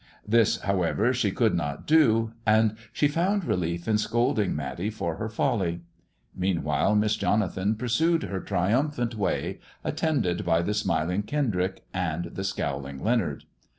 This, 0.27 0.59
however, 0.61 1.13
she 1.13 1.29
could 1.29 1.53
not 1.53 1.85
do, 1.85 2.33
and 2.43 2.75
she 2.91 3.07
found 3.07 3.45
relief 3.45 3.87
in 3.87 3.99
scolding 3.99 4.55
Matty 4.55 4.89
for 4.89 5.17
her 5.17 5.29
folly. 5.29 5.81
Meanwhile, 6.35 6.95
Miss 6.95 7.15
Jonathan 7.15 7.75
pursued 7.75 8.23
her 8.23 8.39
triumphant 8.39 9.13
way, 9.13 9.59
attended 9.83 10.39
bj 10.39 10.65
the 10.65 10.73
smiling 10.73 11.21
Kendrick 11.21 11.83
and 11.93 12.31
the 12.33 12.43
scowling 12.43 13.03
Leonard. 13.03 13.43